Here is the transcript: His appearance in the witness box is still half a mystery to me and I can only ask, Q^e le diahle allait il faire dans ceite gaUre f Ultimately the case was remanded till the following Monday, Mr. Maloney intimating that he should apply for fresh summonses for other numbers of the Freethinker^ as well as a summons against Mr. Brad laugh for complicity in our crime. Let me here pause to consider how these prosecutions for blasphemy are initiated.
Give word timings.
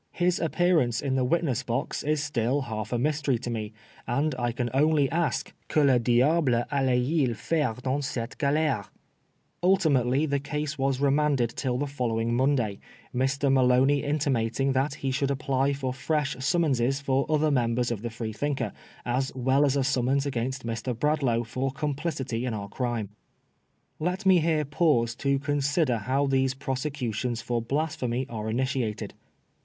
His 0.13 0.39
appearance 0.39 0.99
in 0.99 1.13
the 1.13 1.23
witness 1.23 1.61
box 1.61 2.01
is 2.01 2.23
still 2.23 2.61
half 2.61 2.91
a 2.91 2.97
mystery 2.97 3.37
to 3.37 3.51
me 3.51 3.71
and 4.07 4.33
I 4.39 4.51
can 4.51 4.71
only 4.73 5.07
ask, 5.11 5.53
Q^e 5.69 5.85
le 5.85 5.99
diahle 5.99 6.65
allait 6.71 7.05
il 7.27 7.35
faire 7.35 7.75
dans 7.83 8.03
ceite 8.03 8.35
gaUre 8.39 8.79
f 8.79 8.91
Ultimately 9.61 10.25
the 10.25 10.39
case 10.39 10.79
was 10.79 10.99
remanded 10.99 11.51
till 11.55 11.77
the 11.77 11.85
following 11.85 12.33
Monday, 12.35 12.79
Mr. 13.13 13.53
Maloney 13.53 14.03
intimating 14.03 14.71
that 14.71 14.95
he 14.95 15.11
should 15.11 15.29
apply 15.29 15.71
for 15.71 15.93
fresh 15.93 16.35
summonses 16.39 16.99
for 16.99 17.27
other 17.29 17.51
numbers 17.51 17.91
of 17.91 18.01
the 18.01 18.09
Freethinker^ 18.09 18.71
as 19.05 19.31
well 19.35 19.63
as 19.67 19.75
a 19.75 19.83
summons 19.83 20.25
against 20.25 20.65
Mr. 20.65 20.97
Brad 20.99 21.21
laugh 21.21 21.47
for 21.49 21.69
complicity 21.69 22.43
in 22.47 22.55
our 22.55 22.69
crime. 22.69 23.09
Let 23.99 24.25
me 24.25 24.39
here 24.39 24.65
pause 24.65 25.13
to 25.17 25.37
consider 25.37 25.97
how 25.99 26.25
these 26.25 26.55
prosecutions 26.55 27.43
for 27.43 27.61
blasphemy 27.61 28.25
are 28.29 28.49
initiated. 28.49 29.13